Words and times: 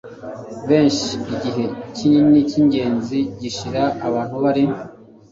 menshi 0.67 1.09
igihe 1.33 1.63
kinini 1.95 2.39
cyingenzi 2.49 3.17
gishira 3.39 3.83
abantu 4.07 4.35
bari 4.43 4.63